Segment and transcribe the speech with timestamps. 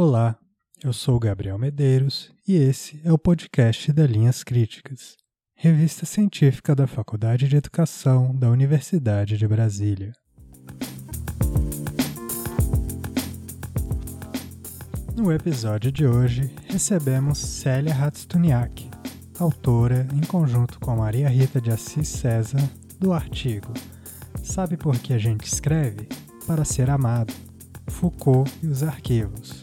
[0.00, 0.38] Olá,
[0.84, 5.16] eu sou Gabriel Medeiros e esse é o podcast da Linhas Críticas,
[5.56, 10.12] revista científica da Faculdade de Educação da Universidade de Brasília.
[15.16, 18.88] No episódio de hoje, recebemos Célia Ratstuniak,
[19.36, 22.62] autora, em conjunto com Maria Rita de Assis César,
[23.00, 23.74] do artigo
[24.44, 26.08] Sabe por que a gente escreve?
[26.46, 27.34] Para ser amado.
[27.88, 29.60] Foucault e os arquivos,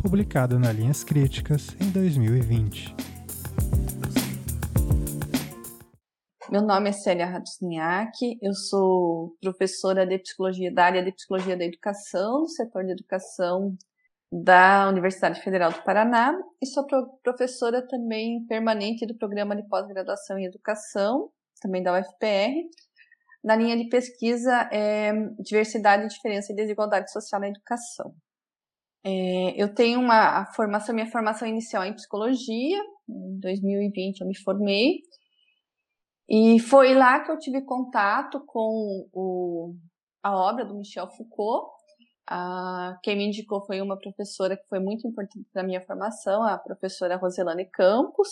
[0.00, 2.94] publicado na Linhas Críticas em 2020.
[6.50, 11.64] Meu nome é Célia Ratusniak, eu sou professora de psicologia da área de psicologia da
[11.64, 13.76] educação, do setor de educação
[14.32, 16.86] da Universidade Federal do Paraná e sou
[17.22, 22.54] professora também permanente do programa de pós-graduação em educação, também da UFPR,
[23.44, 28.14] na linha de pesquisa é, Diversidade, Diferença e Desigualdade Social na Educação.
[29.04, 35.00] É, eu tenho uma formação, minha formação inicial em psicologia, em 2020 eu me formei,
[36.28, 39.74] e foi lá que eu tive contato com o,
[40.22, 41.72] a obra do Michel Foucault.
[42.28, 46.44] Ah, quem me indicou foi uma professora que foi muito importante para a minha formação,
[46.44, 48.28] a professora Roselane Campos.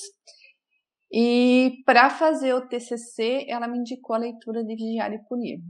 [1.10, 5.60] E para fazer o TCC, ela me indicou a leitura de Vigiar e Punir.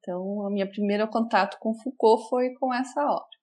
[0.00, 3.36] Então, o meu primeiro contato com Foucault foi com essa obra.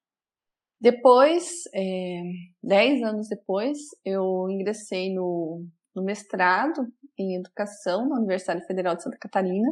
[0.83, 2.23] Depois, é,
[2.61, 6.85] dez anos depois, eu ingressei no, no mestrado
[7.17, 9.69] em Educação na Universidade Federal de Santa Catarina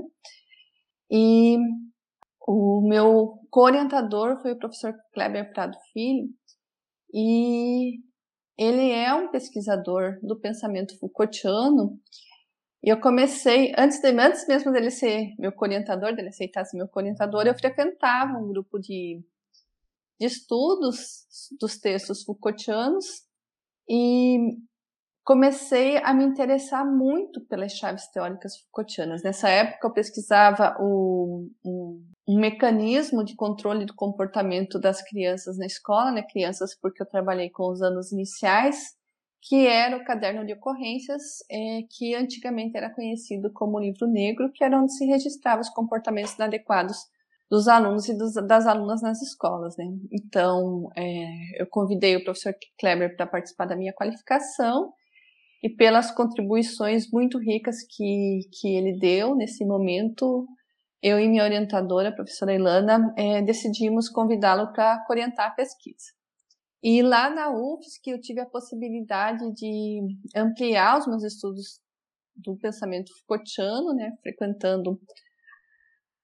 [1.11, 1.57] e
[2.47, 6.29] o meu co-orientador foi o professor Kleber Prado Filho
[7.13, 7.99] e
[8.57, 11.99] ele é um pesquisador do pensamento Foucaultiano.
[12.81, 16.89] E eu comecei, antes, de, antes mesmo dele ser meu orientador, dele aceitar ser meu
[16.95, 19.21] orientador, eu frequentava um grupo de,
[20.21, 21.25] de estudos
[21.59, 23.23] dos textos Foucaultianos
[23.89, 24.37] e
[25.23, 29.23] comecei a me interessar muito pelas chaves teóricas Foucaultianas.
[29.23, 35.65] Nessa época eu pesquisava o, um, um, mecanismo de controle do comportamento das crianças na
[35.65, 36.21] escola, né?
[36.21, 38.95] Crianças porque eu trabalhei com os anos iniciais,
[39.41, 44.63] que era o caderno de ocorrências, é, que antigamente era conhecido como livro negro, que
[44.63, 47.09] era onde se registrava os comportamentos inadequados
[47.51, 49.83] dos alunos e dos, das alunas nas escolas, né?
[50.09, 54.93] Então, é, eu convidei o professor Kleber para participar da minha qualificação
[55.61, 60.47] e pelas contribuições muito ricas que, que ele deu nesse momento,
[61.03, 66.05] eu e minha orientadora, a professora Ilana, é, decidimos convidá-lo para orientar a pesquisa.
[66.81, 69.99] E lá na UFSC eu tive a possibilidade de
[70.33, 71.81] ampliar os meus estudos
[72.33, 74.97] do pensamento Foucaultiano, né, frequentando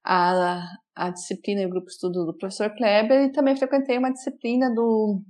[0.05, 0.63] a,
[0.97, 4.73] a disciplina e o grupo de estudo do professor Kleber, e também frequentei uma disciplina
[4.73, 5.21] do,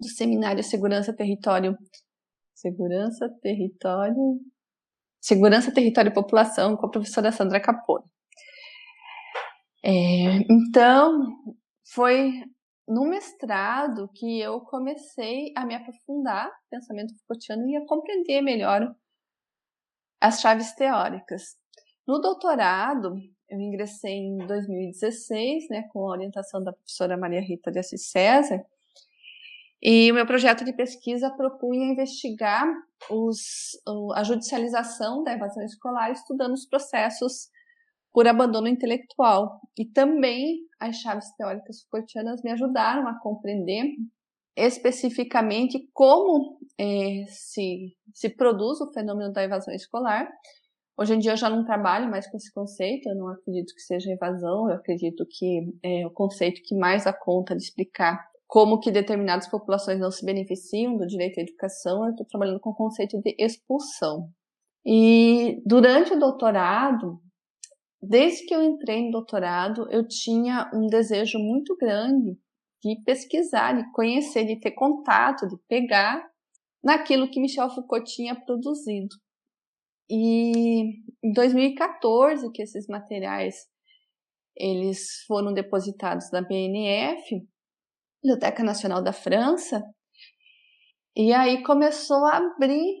[0.00, 1.76] do Seminário Segurança, Território
[2.54, 4.40] Segurança, Território.
[5.20, 8.04] Segurança, Território e População, com a professora Sandra Capone.
[9.84, 11.28] É, então,
[11.94, 12.32] foi
[12.88, 18.94] no mestrado que eu comecei a me aprofundar no pensamento Foucaultiano e a compreender melhor
[20.20, 21.56] as chaves teóricas.
[22.06, 23.14] No doutorado,
[23.52, 28.64] eu ingressei em 2016, né, com a orientação da professora Maria Rita de Assis César,
[29.82, 32.72] e o meu projeto de pesquisa propunha investigar
[33.10, 33.72] os,
[34.14, 37.48] a judicialização da evasão escolar, estudando os processos
[38.12, 39.60] por abandono intelectual.
[39.76, 43.86] E também as chaves teóricas Foucaultianas me ajudaram a compreender
[44.56, 50.30] especificamente como é, se, se produz o fenômeno da evasão escolar.
[50.96, 53.80] Hoje em dia eu já não trabalho mais com esse conceito, eu não acredito que
[53.80, 58.78] seja evasão, eu acredito que é o conceito que mais dá conta de explicar como
[58.78, 62.74] que determinadas populações não se beneficiam do direito à educação, eu estou trabalhando com o
[62.74, 64.28] conceito de expulsão.
[64.84, 67.18] E durante o doutorado,
[68.00, 72.36] desde que eu entrei no doutorado, eu tinha um desejo muito grande
[72.82, 76.22] de pesquisar, de conhecer, de ter contato, de pegar
[76.84, 79.16] naquilo que Michel Foucault tinha produzido.
[80.14, 83.66] E em 2014 que esses materiais
[84.54, 87.42] eles foram depositados na BNF,
[88.22, 89.82] Biblioteca Nacional da França.
[91.16, 93.00] E aí começou a abrir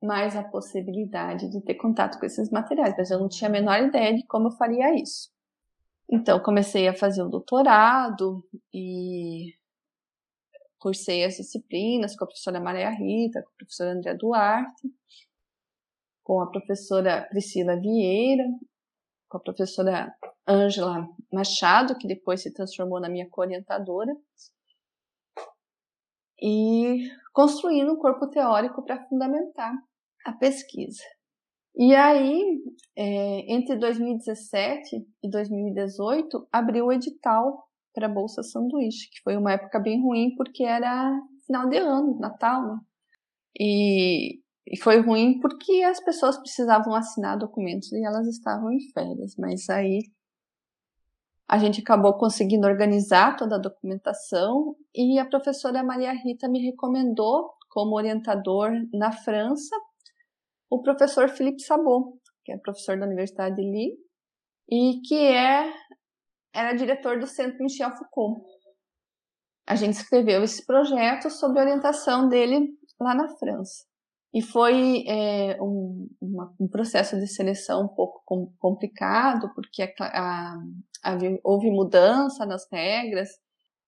[0.00, 3.82] mais a possibilidade de ter contato com esses materiais, mas eu não tinha a menor
[3.82, 5.30] ideia de como eu faria isso.
[6.08, 9.54] Então comecei a fazer o doutorado e
[10.78, 14.88] cursei as disciplinas com a professora Maria Rita, com a professora André Duarte,
[16.24, 18.44] com a professora Priscila Vieira,
[19.28, 20.12] com a professora
[20.48, 24.12] Ângela Machado, que depois se transformou na minha co-orientadora.
[26.42, 29.72] e construindo um corpo teórico para fundamentar
[30.26, 31.02] a pesquisa.
[31.76, 32.62] E aí,
[32.96, 39.52] é, entre 2017 e 2018, abriu o edital para a Bolsa Sanduíche, que foi uma
[39.52, 41.10] época bem ruim porque era
[41.46, 42.78] final de ano, Natal, né?
[43.58, 49.36] E, e foi ruim porque as pessoas precisavam assinar documentos e elas estavam em férias,
[49.38, 50.00] mas aí
[51.46, 57.52] a gente acabou conseguindo organizar toda a documentação e a professora Maria Rita me recomendou
[57.68, 59.76] como orientador na França
[60.70, 63.98] o professor Philippe Sabot, que é professor da Universidade de Lille
[64.70, 65.72] e que é
[66.54, 68.46] era diretor do Centro Michel Foucault.
[69.66, 72.68] A gente escreveu esse projeto sob orientação dele
[73.00, 73.84] lá na França.
[74.34, 79.92] E foi é, um, uma, um, processo de seleção um pouco com, complicado, porque a,
[80.00, 80.54] a,
[81.04, 83.28] a, houve mudança nas regras.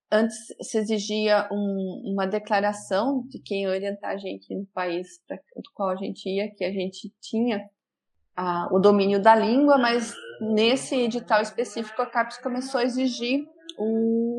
[0.09, 5.71] Antes se exigia um, uma declaração de quem orientar a gente no país para do
[5.75, 7.69] qual a gente ia, que a gente tinha
[8.37, 13.45] a, o domínio da língua, mas nesse edital específico a CAPES começou a exigir
[13.81, 14.36] um,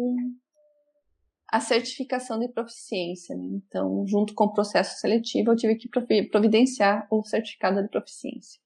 [1.50, 3.36] a certificação de proficiência.
[3.36, 3.46] Né?
[3.46, 5.90] Então, junto com o processo seletivo, eu tive que
[6.30, 8.60] providenciar o certificado de proficiência.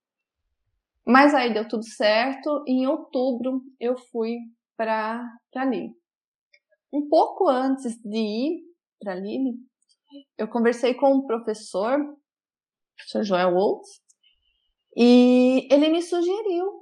[1.05, 4.37] Mas aí deu tudo certo e em outubro eu fui
[4.75, 5.23] para
[5.55, 5.95] Lille.
[6.93, 8.63] Um pouco antes de ir
[8.99, 9.57] para Lille,
[10.37, 12.17] eu conversei com um professor, o
[12.95, 14.01] professor Joel Woltz,
[14.95, 16.81] e ele me sugeriu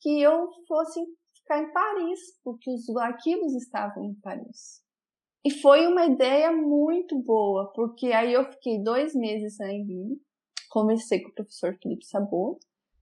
[0.00, 1.00] que eu fosse
[1.34, 4.82] ficar em Paris, porque os arquivos estavam em Paris.
[5.48, 10.20] E foi uma ideia muito boa, porque aí eu fiquei dois meses Lille,
[10.68, 12.58] conversei com o professor Felipe Sabot,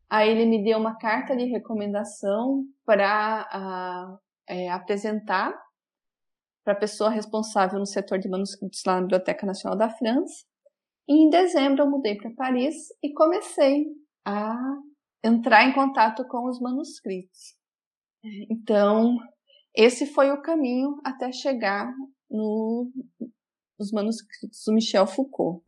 [0.08, 4.16] aí ele me deu uma carta de recomendação para
[4.48, 5.60] é, apresentar
[6.62, 10.44] para a pessoa responsável no setor de manuscritos lá na Biblioteca Nacional da França.
[11.08, 13.86] E em dezembro eu mudei para Paris e comecei
[14.24, 14.54] a
[15.24, 17.56] entrar em contato com os manuscritos.
[18.48, 19.16] Então,
[19.74, 21.92] esse foi o caminho até chegar
[22.30, 22.90] no,
[23.78, 25.62] nos manuscritos do Michel Foucault.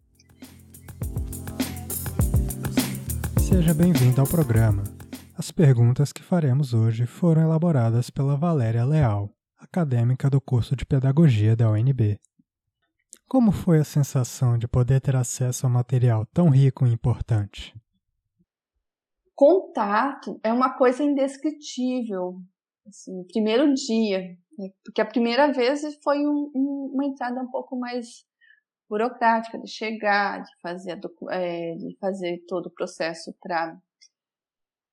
[3.49, 4.85] Seja bem-vindo ao programa.
[5.37, 11.55] As perguntas que faremos hoje foram elaboradas pela Valéria Leal, acadêmica do curso de Pedagogia
[11.55, 12.19] da UNB.
[13.29, 17.75] Como foi a sensação de poder ter acesso a material tão rico e importante?
[19.35, 22.41] Contato é uma coisa indescritível.
[22.87, 24.71] Assim, primeiro dia, né?
[24.85, 28.27] porque a primeira vez foi um, um, uma entrada um pouco mais
[28.89, 30.99] burocrática de chegar, de fazer,
[31.31, 33.77] é, de fazer todo o processo para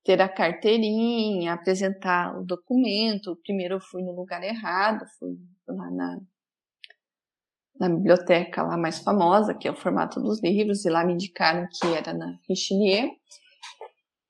[0.04, 3.36] ter a carteirinha, apresentar o documento.
[3.38, 5.36] Primeiro eu fui no lugar errado, fui
[5.68, 6.20] lá na,
[7.80, 11.68] na biblioteca lá mais famosa, que é o formato dos livros, e lá me indicaram
[11.72, 13.10] que era na Richelieu.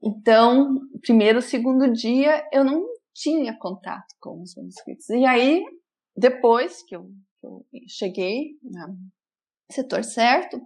[0.02, 5.10] Então, primeiro, segundo dia, eu não tinha contato com os manuscritos.
[5.10, 5.64] E aí,
[6.16, 7.06] depois que eu,
[7.40, 8.98] que eu cheguei no
[9.72, 10.62] setor certo,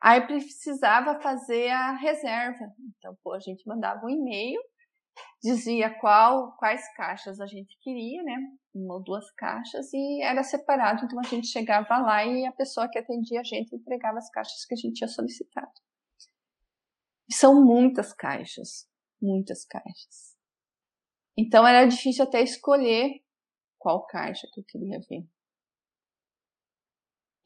[0.00, 2.66] aí precisava fazer a reserva.
[2.98, 4.60] Então, pô, a gente mandava um e-mail,
[5.42, 8.36] dizia qual, quais caixas a gente queria, né?
[8.74, 11.04] Uma ou duas caixas, e era separado.
[11.04, 14.64] Então, a gente chegava lá e a pessoa que atendia a gente entregava as caixas
[14.66, 15.72] que a gente tinha solicitado.
[17.30, 18.86] São muitas caixas,
[19.20, 20.31] muitas caixas.
[21.36, 23.22] Então era difícil até escolher
[23.78, 25.24] qual caixa que eu queria ver.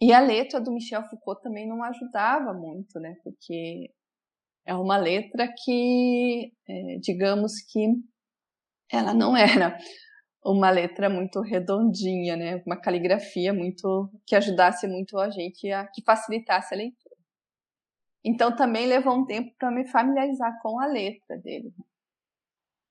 [0.01, 3.17] E a letra do Michel Foucault também não ajudava muito, né?
[3.25, 3.91] Porque
[4.67, 7.87] é uma letra que, é, digamos que
[8.91, 9.79] ela não era
[10.45, 12.63] uma letra muito redondinha, né?
[12.67, 17.17] Uma caligrafia muito que ajudasse muito a gente a que facilitasse a leitura.
[18.25, 21.73] Então também levou um tempo para me familiarizar com a letra dele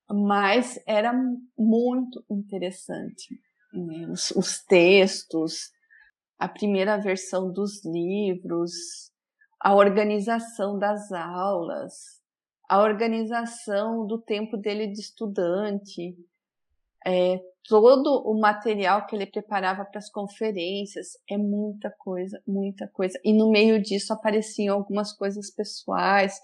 [0.09, 1.13] mas era
[1.57, 3.39] muito interessante.
[3.73, 4.07] Né?
[4.09, 5.71] Os, os, textos,
[6.37, 8.71] a primeira versão dos livros,
[9.59, 12.21] a organização das aulas,
[12.69, 16.15] a organização do tempo dele de estudante,
[17.05, 23.19] é, todo o material que ele preparava para as conferências, é muita coisa, muita coisa.
[23.23, 26.39] E no meio disso apareciam algumas coisas pessoais,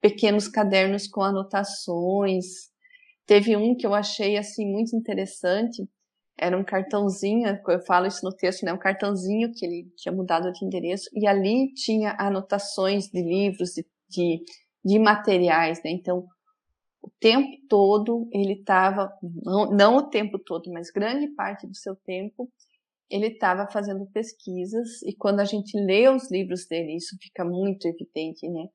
[0.00, 2.70] pequenos cadernos com anotações,
[3.26, 5.88] Teve um que eu achei assim muito interessante.
[6.38, 8.72] Era um cartãozinho, eu falo isso no texto, né?
[8.72, 13.86] Um cartãozinho que ele tinha mudado de endereço e ali tinha anotações de livros, de,
[14.08, 14.44] de,
[14.84, 15.90] de materiais, né?
[15.90, 16.26] Então,
[17.02, 19.12] o tempo todo ele estava,
[19.44, 22.50] não, não o tempo todo, mas grande parte do seu tempo,
[23.08, 27.86] ele estava fazendo pesquisas e quando a gente lê os livros dele, isso fica muito
[27.86, 28.66] evidente, né?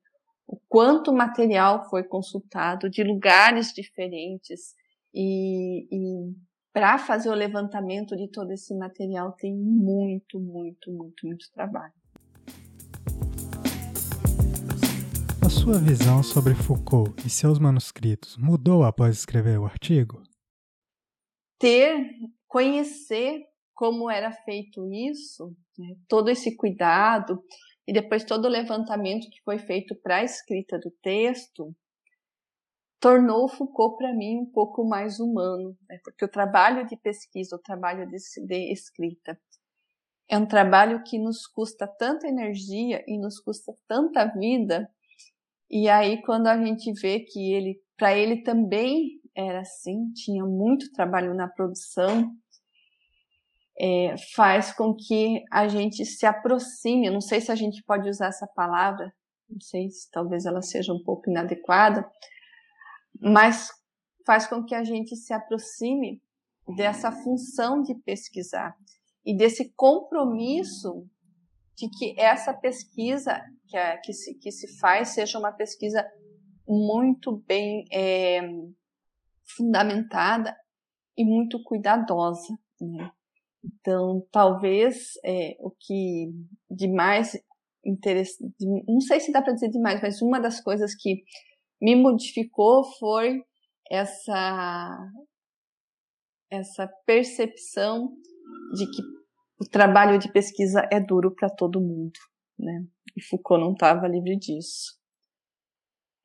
[0.46, 4.74] O quanto material foi consultado de lugares diferentes
[5.14, 6.34] e, e
[6.72, 11.92] para fazer o levantamento de todo esse material tem muito, muito, muito, muito trabalho.
[15.44, 20.22] A sua visão sobre Foucault e seus manuscritos mudou após escrever o artigo?
[21.58, 22.10] Ter,
[22.48, 23.44] conhecer
[23.74, 27.42] como era feito isso, né, todo esse cuidado
[27.86, 31.74] e depois todo o levantamento que foi feito para a escrita do texto,
[33.00, 37.58] tornou Foucault para mim um pouco mais humano, né, porque o trabalho de pesquisa, o
[37.58, 39.38] trabalho de, de escrita,
[40.28, 44.88] é um trabalho que nos custa tanta energia e nos custa tanta vida.
[45.68, 50.92] E aí quando a gente vê que ele, para ele também era assim, tinha muito
[50.92, 52.32] trabalho na produção,
[53.82, 57.10] é, faz com que a gente se aproxime.
[57.10, 59.12] Não sei se a gente pode usar essa palavra,
[59.50, 62.08] não sei se talvez ela seja um pouco inadequada,
[63.20, 63.70] mas
[64.24, 66.22] faz com que a gente se aproxime
[66.76, 68.76] dessa função de pesquisar
[69.26, 71.04] e desse compromisso
[71.74, 76.08] de que essa pesquisa que, é, que, se, que se faz seja uma pesquisa
[76.68, 78.40] muito bem é,
[79.56, 80.56] fundamentada
[81.16, 82.56] e muito cuidadosa.
[82.80, 83.10] Né?
[83.64, 86.32] Então, talvez é, o que
[86.70, 87.36] de mais
[87.84, 88.54] interessante,
[88.86, 91.22] não sei se dá para dizer demais, mas uma das coisas que
[91.80, 93.42] me modificou foi
[93.90, 94.98] essa
[96.50, 98.14] essa percepção
[98.74, 99.02] de que
[99.58, 102.18] o trabalho de pesquisa é duro para todo mundo,
[102.58, 102.84] né?
[103.16, 105.00] E Foucault não estava livre disso.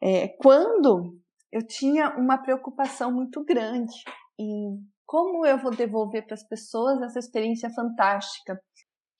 [0.01, 1.17] É, quando
[1.51, 3.95] eu tinha uma preocupação muito grande
[4.37, 8.61] em como eu vou devolver para as pessoas essa experiência fantástica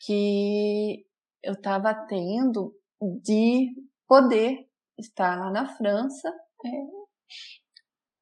[0.02, 1.06] que
[1.42, 2.76] eu estava tendo
[3.24, 3.74] de
[4.06, 4.68] poder
[4.98, 6.30] estar lá na França,
[6.66, 6.70] é,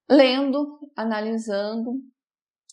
[0.10, 2.00] lendo, analisando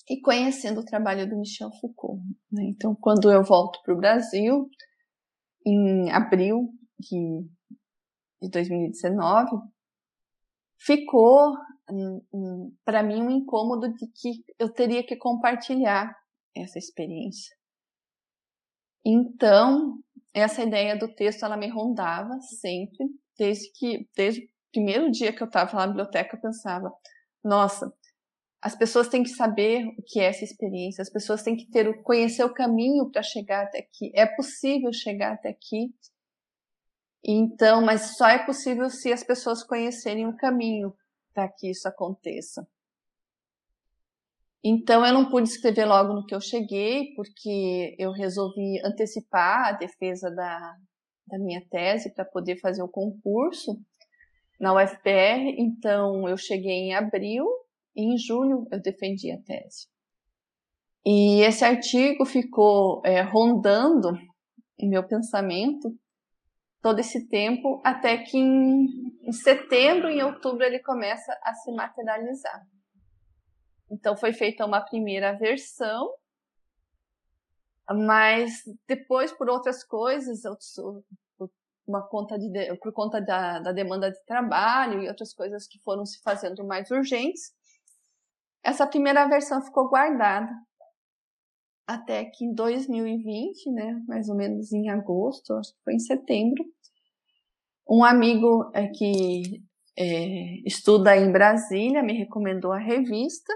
[0.08, 2.22] e conhecendo o trabalho do Michel Foucault.
[2.50, 2.64] Né?
[2.64, 4.68] Então, quando eu volto para o Brasil,
[5.64, 6.68] em abril
[6.98, 7.46] de,
[8.42, 9.56] de 2019,
[10.78, 11.56] ficou
[12.84, 16.14] para mim um incômodo de que eu teria que compartilhar
[16.54, 17.54] essa experiência.
[19.04, 19.98] Então,
[20.32, 25.42] essa ideia do texto ela me rondava sempre, desde que desde o primeiro dia que
[25.42, 26.92] eu estava na biblioteca eu pensava,
[27.44, 27.92] nossa,
[28.62, 32.00] as pessoas têm que saber o que é essa experiência, as pessoas têm que ter
[32.02, 34.12] conhecer o caminho para chegar até aqui.
[34.14, 35.92] É possível chegar até aqui.
[37.24, 40.94] Então, mas só é possível se as pessoas conhecerem o caminho
[41.32, 42.66] para que isso aconteça.
[44.64, 49.72] Então eu não pude escrever logo no que eu cheguei, porque eu resolvi antecipar a
[49.72, 50.76] defesa da,
[51.26, 53.76] da minha tese para poder fazer o concurso
[54.60, 55.56] na UFPR.
[55.58, 57.46] Então eu cheguei em abril
[57.96, 59.88] e em julho eu defendi a tese.
[61.04, 64.16] E esse artigo ficou é, rondando
[64.78, 65.92] em meu pensamento
[66.82, 72.66] todo esse tempo, até que em, em setembro, em outubro, ele começa a se materializar.
[73.88, 76.12] Então foi feita uma primeira versão,
[77.88, 80.42] mas depois, por outras coisas,
[81.38, 81.50] por,
[81.86, 86.04] uma conta de, por conta da, da demanda de trabalho e outras coisas que foram
[86.04, 87.54] se fazendo mais urgentes,
[88.64, 90.50] essa primeira versão ficou guardada
[91.86, 96.64] até que em 2020, né, mais ou menos em agosto, acho que foi em setembro,
[97.88, 99.62] um amigo é, que
[99.98, 103.52] é, estuda em Brasília me recomendou a revista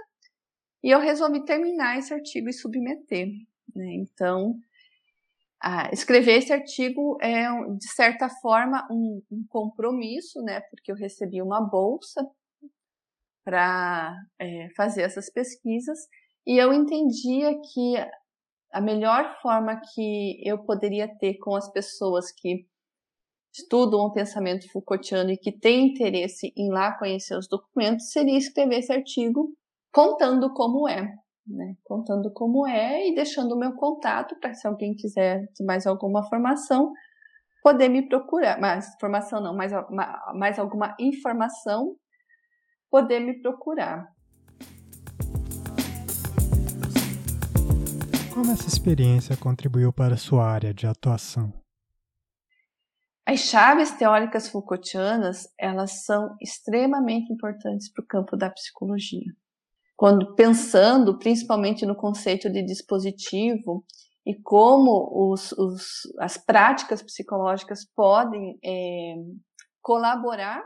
[0.82, 3.28] e eu resolvi terminar esse artigo e submeter.
[3.74, 3.94] Né?
[3.94, 4.54] Então,
[5.92, 10.60] escrever esse artigo é, de certa forma, um, um compromisso, né?
[10.70, 12.28] porque eu recebi uma bolsa
[13.44, 15.98] para é, fazer essas pesquisas
[16.46, 17.96] e eu entendia que
[18.72, 22.66] a melhor forma que eu poderia ter com as pessoas que
[23.52, 28.80] estudam o pensamento Foucaultiano e que têm interesse em lá conhecer os documentos seria escrever
[28.80, 29.52] esse artigo
[29.90, 31.14] contando como é,
[31.46, 31.74] né?
[31.82, 36.92] Contando como é e deixando o meu contato para se alguém quiser mais alguma formação
[37.62, 39.72] poder me procurar, mais formação não, mais,
[40.34, 41.96] mais alguma informação
[42.90, 44.06] poder me procurar.
[48.36, 51.54] Como essa experiência contribuiu para a sua área de atuação?
[53.24, 59.32] As chaves teóricas Foucaultianas, elas são extremamente importantes para o campo da psicologia.
[59.96, 63.82] Quando pensando principalmente no conceito de dispositivo
[64.26, 65.86] e como os, os,
[66.18, 69.14] as práticas psicológicas podem é,
[69.80, 70.62] colaborar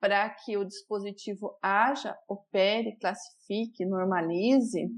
[0.00, 4.90] para que o dispositivo haja, opere, classifique, normalize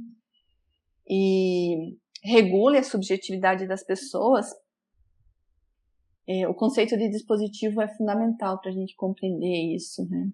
[1.09, 4.51] e regule a subjetividade das pessoas,
[6.27, 10.31] é, o conceito de dispositivo é fundamental para a gente compreender isso, né?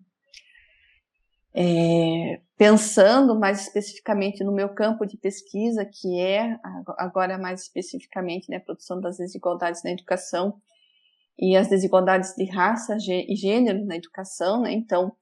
[1.55, 6.59] É, pensando mais especificamente no meu campo de pesquisa, que é
[6.99, 10.61] agora mais especificamente né, a produção das desigualdades na educação
[11.39, 14.73] e as desigualdades de raça e gênero na educação, né?
[14.73, 15.13] Então,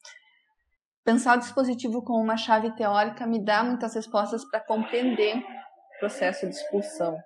[1.07, 6.49] pensar o dispositivo como uma chave teórica me dá muitas respostas para compreender o processo
[6.49, 7.17] de expulsão.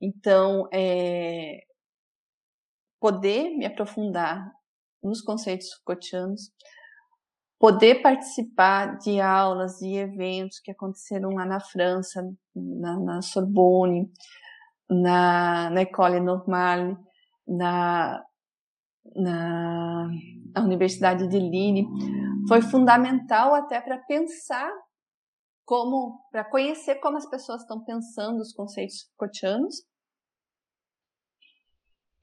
[0.00, 1.62] Então, é,
[3.00, 4.52] poder me aprofundar
[5.00, 6.50] nos conceitos Foucaultianos,
[7.56, 14.10] poder participar de aulas e eventos que aconteceram lá na França, na, na Sorbonne,
[14.90, 16.96] na, na École Normale,
[17.46, 18.24] na,
[19.14, 20.10] na,
[20.52, 21.86] na Universidade de Lille,
[22.48, 24.70] foi fundamental até para pensar
[25.64, 29.84] como, para conhecer como as pessoas estão pensando os conceitos Foucaultianos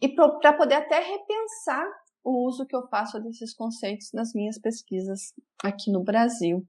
[0.01, 1.85] e para poder até repensar
[2.23, 5.33] o uso que eu faço desses conceitos nas minhas pesquisas
[5.63, 6.65] aqui no Brasil.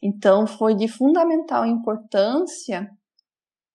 [0.00, 2.90] Então, foi de fundamental importância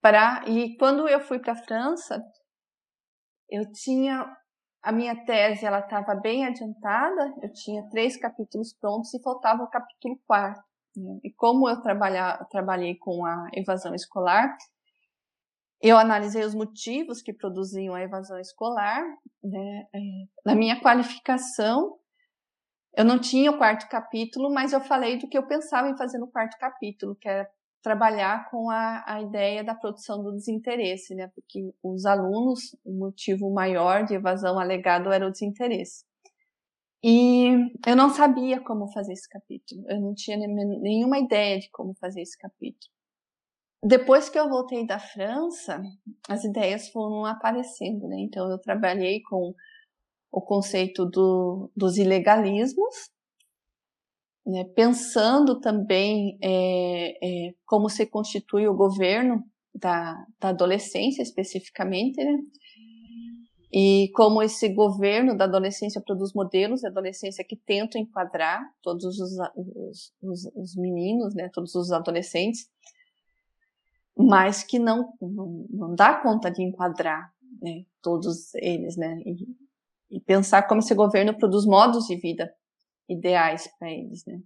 [0.01, 0.43] para.
[0.47, 2.21] E quando eu fui para a França,
[3.50, 4.25] eu tinha.
[4.88, 9.70] A minha tese ela estava bem adiantada, eu tinha três capítulos prontos e faltava o
[9.70, 10.63] capítulo quarto.
[10.96, 11.20] Né?
[11.25, 14.56] E como eu trabalhei com a evasão escolar,
[15.82, 19.03] eu analisei os motivos que produziam a evasão escolar.
[19.44, 19.88] Né?
[19.94, 20.00] É,
[20.46, 21.98] na minha qualificação,
[22.96, 26.17] eu não tinha o quarto capítulo, mas eu falei do que eu pensava em fazer
[26.17, 27.46] no quarto capítulo, que era
[27.88, 31.32] trabalhar com a, a ideia da produção do desinteresse, né?
[31.34, 36.03] Porque os alunos, o motivo maior de evasão alegado era o desinteresse.
[37.02, 37.47] E
[37.88, 42.21] eu não sabia como fazer esse capítulo, eu não tinha nenhuma ideia de como fazer
[42.21, 42.91] esse capítulo.
[43.82, 45.82] Depois que eu voltei da França,
[46.28, 48.17] as ideias foram aparecendo, né?
[48.19, 49.54] Então eu trabalhei com
[50.30, 53.10] o conceito do, dos ilegalismos,
[54.47, 54.63] né?
[54.63, 59.43] pensando também é, é, como se constitui o governo
[59.75, 62.39] da, da adolescência especificamente, né?
[63.69, 69.19] E como esse governo da adolescência produz modelos de adolescência que tentam enquadrar todos os,
[69.19, 72.69] os, os, os meninos, né, todos os adolescentes,
[74.17, 77.29] mas que não, não, dá conta de enquadrar
[77.62, 79.21] né, todos eles, né?
[79.25, 82.49] E, e, pensar como esse governo produz modos de vida
[83.10, 84.39] ideais para eles, né?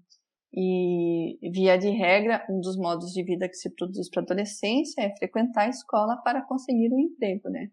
[0.54, 5.02] E, via de regra, um dos modos de vida que se produz para a adolescência
[5.02, 7.71] é frequentar a escola para conseguir um emprego, né?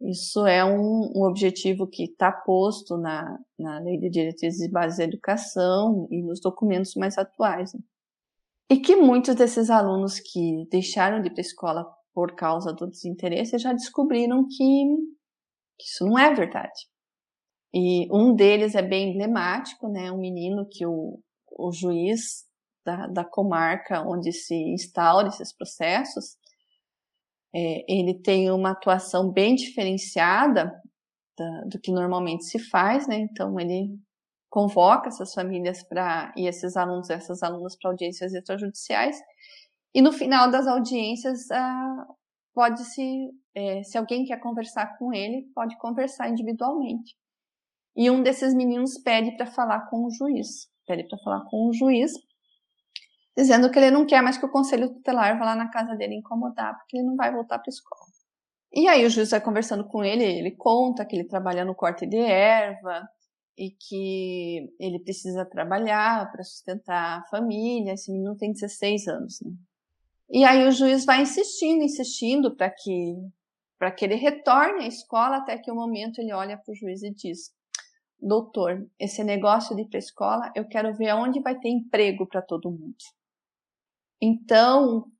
[0.00, 4.98] Isso é um, um objetivo que está posto na, na Lei de Diretrizes e Bases
[4.98, 7.74] da Educação e nos documentos mais atuais.
[7.74, 7.80] Né?
[8.70, 12.86] E que muitos desses alunos que deixaram de ir para a escola por causa do
[12.86, 16.86] desinteresse já descobriram que, que isso não é verdade.
[17.72, 20.10] E um deles é bem emblemático, né?
[20.10, 22.46] Um menino que o, o juiz
[22.84, 26.36] da, da comarca onde se instaura esses processos,
[27.54, 30.72] é, ele tem uma atuação bem diferenciada
[31.36, 33.18] da, do que normalmente se faz, né?
[33.18, 33.98] Então ele
[34.50, 39.16] convoca essas famílias para e esses alunos, essas alunas para audiências extrajudiciais.
[39.94, 42.06] E no final das audiências, ah,
[42.54, 47.16] pode se, é, se alguém quer conversar com ele, pode conversar individualmente.
[47.98, 51.72] E um desses meninos pede para falar com o juiz, pede para falar com o
[51.72, 52.12] juiz,
[53.36, 56.14] dizendo que ele não quer mais que o conselho tutelar vá lá na casa dele
[56.14, 58.06] incomodar, porque ele não vai voltar para a escola.
[58.72, 62.06] E aí o juiz vai conversando com ele, ele conta que ele trabalha no corte
[62.06, 63.08] de erva,
[63.58, 67.94] e que ele precisa trabalhar para sustentar a família.
[67.94, 69.50] Esse menino tem 16 anos, né?
[70.30, 73.16] E aí o juiz vai insistindo, insistindo para que
[73.78, 77.02] para que ele retorne à escola até que o momento ele olha para o juiz
[77.02, 77.52] e diz:
[78.20, 82.42] "Doutor, esse negócio de ir para escola, eu quero ver aonde vai ter emprego para
[82.42, 82.96] todo mundo".
[84.20, 85.10] Então,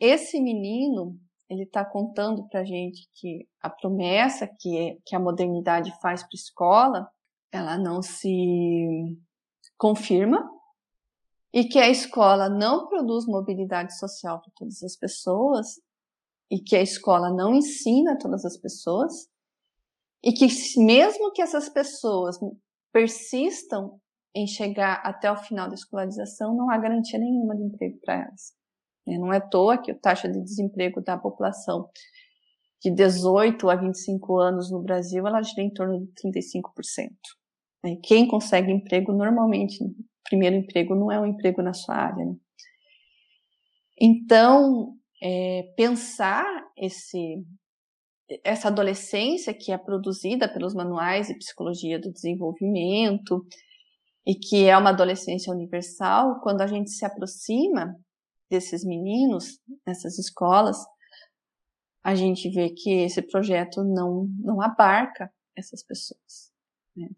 [0.00, 5.92] esse menino, ele está contando para a gente que a promessa que, que a modernidade
[6.00, 7.10] faz para a escola
[7.52, 9.16] ela não se
[9.78, 10.50] confirma
[11.52, 15.80] e que a escola não produz mobilidade social para todas as pessoas
[16.50, 19.28] e que a escola não ensina todas as pessoas
[20.24, 20.46] e que
[20.78, 22.38] mesmo que essas pessoas
[22.92, 24.00] persistam
[24.34, 28.52] em chegar até o final da escolarização, não há garantia nenhuma de emprego para elas.
[29.06, 29.18] Né?
[29.18, 31.88] Não é à toa que a taxa de desemprego da população
[32.82, 37.10] de 18 a 25 anos no Brasil, ela gira em torno de 35%.
[37.84, 37.96] Né?
[38.02, 39.78] Quem consegue emprego, normalmente,
[40.24, 42.24] primeiro emprego não é um emprego na sua área.
[42.24, 42.34] Né?
[44.00, 46.44] Então, é, pensar
[46.76, 47.44] esse,
[48.42, 53.46] essa adolescência que é produzida pelos manuais de psicologia do desenvolvimento
[54.26, 57.94] e que é uma adolescência universal, quando a gente se aproxima
[58.48, 60.78] desses meninos nessas escolas,
[62.02, 66.52] a gente vê que esse projeto não, não abarca essas pessoas.
[66.96, 67.08] Né?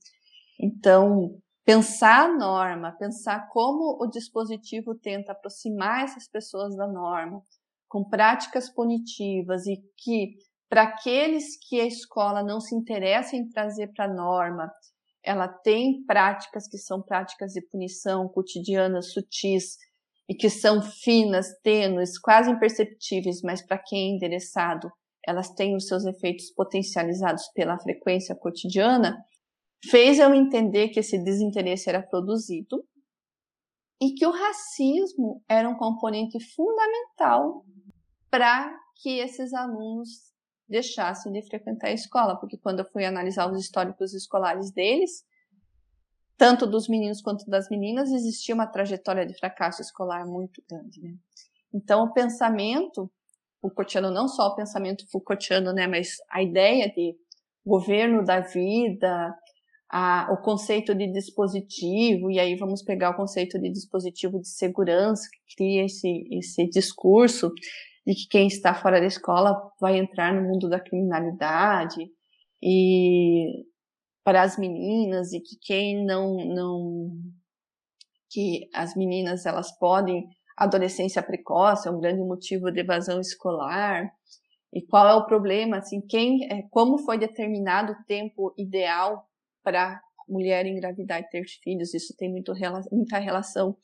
[0.59, 7.43] Então, pensar a norma, pensar como o dispositivo tenta aproximar essas pessoas da norma,
[7.89, 10.37] com práticas punitivas e que,
[10.69, 14.71] para aqueles que a escola não se interessa em trazer para a norma,
[15.23, 19.77] ela tem práticas que são práticas de punição cotidianas, sutis,
[20.29, 24.91] e que são finas, tênues, quase imperceptíveis, mas para quem é endereçado,
[25.25, 29.17] elas têm os seus efeitos potencializados pela frequência cotidiana,
[29.89, 32.85] fez eu entender que esse desinteresse era produzido
[34.01, 37.65] e que o racismo era um componente fundamental
[38.31, 40.36] para que esses alunos
[40.69, 45.25] deixassem de frequentar a escola, porque quando eu fui analisar os históricos escolares deles,
[46.37, 51.01] tanto dos meninos quanto das meninas, existia uma trajetória de fracasso escolar muito grande.
[51.01, 51.15] Né?
[51.73, 53.11] Então, o pensamento
[53.61, 57.17] Foucaultiano, não só o pensamento Foucaultiano, né, mas a ideia de
[57.65, 59.35] governo da vida,
[59.91, 65.29] a, o conceito de dispositivo, e aí vamos pegar o conceito de dispositivo de segurança,
[65.33, 67.51] que cria esse, esse discurso
[68.07, 72.09] de que quem está fora da escola vai entrar no mundo da criminalidade,
[72.63, 73.65] e
[74.25, 77.11] para as meninas e que quem não não
[78.31, 84.11] que as meninas elas podem adolescência precoce é um grande motivo de evasão escolar.
[84.73, 89.27] E qual é o problema assim quem é, como foi determinado o tempo ideal
[89.63, 91.95] para mulher engravidar e ter filhos?
[91.95, 92.53] Isso tem muito
[92.91, 93.77] muita relação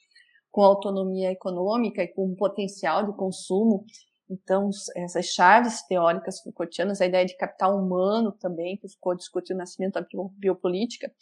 [0.51, 3.85] com autonomia econômica e com potencial de consumo
[4.33, 9.59] então, essas chaves teóricas Foucaultianas, a ideia de capital humano também, que ficou discutindo o
[9.59, 10.07] nascimento da
[10.39, 11.13] biopolítica,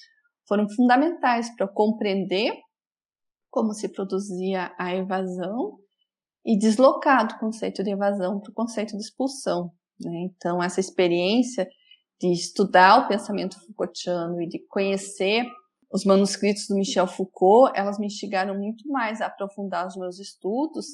[0.46, 2.54] foram fundamentais para compreender
[3.50, 5.78] como se produzia a evasão
[6.44, 9.72] e deslocar do conceito de evasão para o conceito de expulsão.
[9.98, 10.30] Né?
[10.30, 11.68] Então, essa experiência
[12.20, 15.44] de estudar o pensamento Foucaultiano e de conhecer
[15.92, 20.86] os manuscritos do Michel Foucault, elas me instigaram muito mais a aprofundar os meus estudos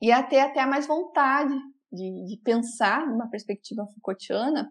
[0.00, 1.54] e a ter até mais vontade
[1.92, 4.70] de, de pensar numa perspectiva Foucaultiana,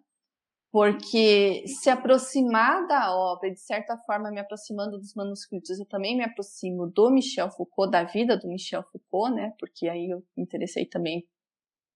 [0.72, 6.24] porque se aproximar da obra, de certa forma me aproximando dos manuscritos, eu também me
[6.24, 9.54] aproximo do Michel Foucault, da vida do Michel Foucault, né?
[9.60, 11.26] Porque aí eu me interessei também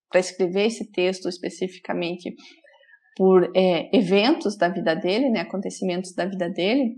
[0.09, 2.33] para escrever esse texto especificamente
[3.15, 5.41] por é, eventos da vida dele, né?
[5.41, 6.95] Acontecimentos da vida dele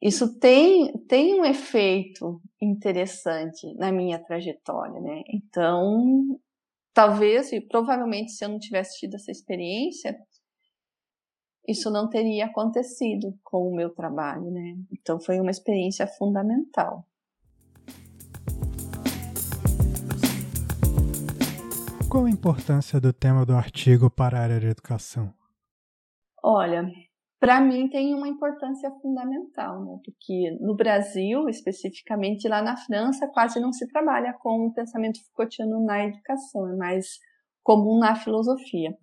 [0.00, 5.22] isso tem, tem um efeito interessante na minha trajetória, né?
[5.28, 6.38] Então,
[6.94, 10.16] talvez e provavelmente se eu não tivesse tido essa experiência,
[11.66, 14.76] isso não teria acontecido com o meu trabalho, né?
[14.92, 17.04] Então foi uma experiência fundamental.
[22.08, 25.34] Qual a importância do tema do artigo para a área de educação?
[26.42, 26.90] Olha,
[27.40, 29.98] para mim tem uma importância fundamental, né?
[30.04, 35.84] porque no Brasil, especificamente lá na França, quase não se trabalha com o pensamento Foucaultiano
[35.84, 37.18] na educação, é mais
[37.62, 38.96] comum na filosofia.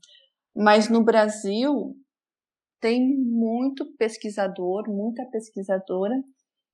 [0.56, 1.96] Mas no Brasil
[2.80, 6.16] tem muito pesquisador, muita pesquisadora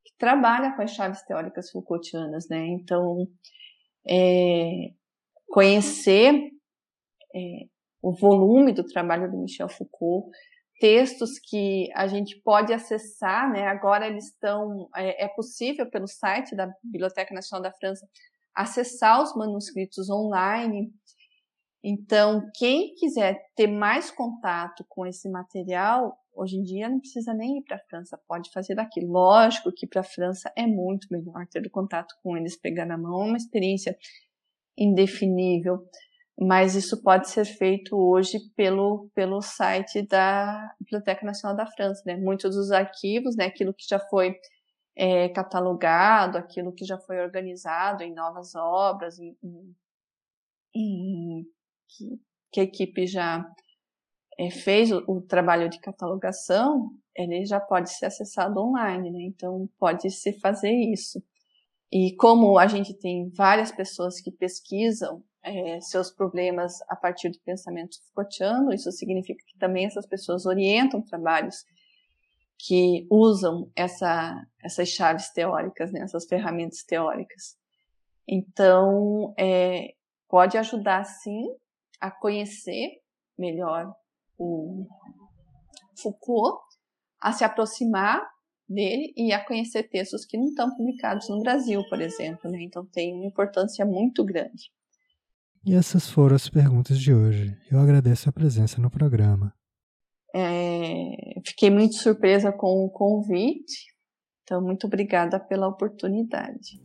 [0.03, 2.65] que trabalha com as chaves teóricas Foucaultianas, né?
[2.67, 3.27] Então,
[4.07, 4.93] é,
[5.47, 6.51] conhecer
[7.35, 7.67] é,
[8.01, 10.29] o volume do trabalho do Michel Foucault,
[10.81, 13.67] textos que a gente pode acessar, né?
[13.67, 18.09] Agora eles estão, é, é, possível pelo site da Biblioteca Nacional da França
[18.55, 20.91] acessar os manuscritos online.
[21.83, 27.59] Então, quem quiser ter mais contato com esse material, hoje em dia não precisa nem
[27.59, 29.01] ir para a França, pode fazer daqui.
[29.01, 33.21] Lógico que para a França é muito melhor ter contato com eles, pegar na mão,
[33.21, 33.95] é uma experiência
[34.75, 35.87] indefinível
[36.39, 42.15] mas isso pode ser feito hoje pelo, pelo site da Biblioteca Nacional da França, né?
[42.15, 44.35] Muitos dos arquivos, né, aquilo que já foi
[44.95, 49.75] é, catalogado, aquilo que já foi organizado em novas obras, em, em,
[50.75, 51.45] em
[51.87, 53.45] que, que, a equipe já
[54.39, 59.21] é, fez o, o, trabalho de catalogação, ele já pode ser acessado online, né?
[59.21, 61.21] Então pode se fazer isso.
[61.91, 67.39] E como a gente tem várias pessoas que pesquisam é, seus problemas a partir do
[67.39, 71.65] pensamento Foucaultiano, isso significa que também essas pessoas orientam trabalhos
[72.57, 77.57] que usam essa, essas chaves teóricas, né, essas ferramentas teóricas.
[78.27, 79.95] Então, é,
[80.29, 81.43] pode ajudar, sim,
[81.99, 83.01] a conhecer
[83.37, 83.93] melhor
[84.37, 84.87] o
[86.01, 86.61] Foucault,
[87.19, 88.30] a se aproximar
[88.71, 92.49] dele e a conhecer textos que não estão publicados no Brasil, por exemplo.
[92.49, 92.63] Né?
[92.63, 94.71] Então, tem uma importância muito grande.
[95.63, 97.55] E essas foram as perguntas de hoje.
[97.69, 99.53] Eu agradeço a presença no programa.
[100.33, 103.85] É, fiquei muito surpresa com o convite,
[104.43, 106.81] então muito obrigada pela oportunidade.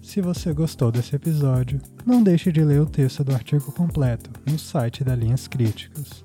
[0.00, 4.58] Se você gostou desse episódio, não deixe de ler o texto do artigo completo no
[4.58, 6.22] site da Linhas Críticas.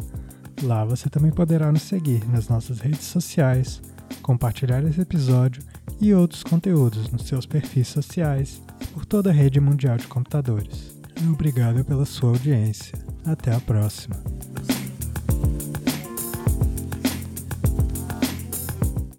[0.64, 3.82] Lá você também poderá nos seguir nas nossas redes sociais,
[4.22, 5.62] compartilhar esse episódio
[6.00, 8.62] e outros conteúdos nos seus perfis sociais
[8.94, 10.96] por toda a rede mundial de computadores.
[11.32, 12.98] Obrigado pela sua audiência.
[13.26, 14.16] Até a próxima.